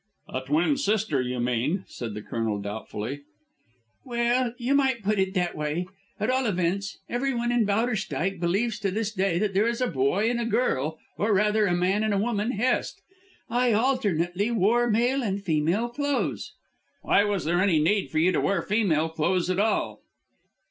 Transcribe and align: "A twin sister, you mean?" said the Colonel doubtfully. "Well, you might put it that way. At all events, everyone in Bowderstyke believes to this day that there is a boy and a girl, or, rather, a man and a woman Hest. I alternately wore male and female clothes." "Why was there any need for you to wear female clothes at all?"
"A 0.33 0.41
twin 0.41 0.77
sister, 0.77 1.21
you 1.21 1.39
mean?" 1.39 1.85
said 1.87 2.15
the 2.15 2.23
Colonel 2.23 2.59
doubtfully. 2.59 3.21
"Well, 4.03 4.55
you 4.57 4.73
might 4.73 5.03
put 5.03 5.19
it 5.19 5.35
that 5.35 5.53
way. 5.55 5.85
At 6.19 6.31
all 6.31 6.47
events, 6.47 6.97
everyone 7.07 7.51
in 7.51 7.65
Bowderstyke 7.67 8.39
believes 8.39 8.79
to 8.79 8.89
this 8.89 9.11
day 9.11 9.37
that 9.37 9.53
there 9.53 9.67
is 9.67 9.79
a 9.79 9.85
boy 9.85 10.27
and 10.27 10.41
a 10.41 10.45
girl, 10.45 10.97
or, 11.19 11.35
rather, 11.35 11.67
a 11.67 11.75
man 11.75 12.03
and 12.03 12.15
a 12.15 12.17
woman 12.17 12.53
Hest. 12.53 12.99
I 13.47 13.73
alternately 13.73 14.49
wore 14.49 14.89
male 14.89 15.21
and 15.21 15.39
female 15.39 15.89
clothes." 15.89 16.55
"Why 17.03 17.23
was 17.23 17.45
there 17.45 17.61
any 17.61 17.77
need 17.79 18.09
for 18.09 18.17
you 18.17 18.31
to 18.31 18.41
wear 18.41 18.63
female 18.63 19.07
clothes 19.09 19.51
at 19.51 19.59
all?" 19.59 20.01